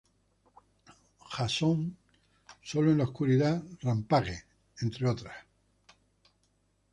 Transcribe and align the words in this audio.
Jason, 1.37 1.91
Alone 2.73 2.89
in 2.89 2.97
the 2.97 3.37
Dark, 3.37 3.77
Rampage, 3.83 4.43
entre 4.81 5.05
otras. 5.07 5.45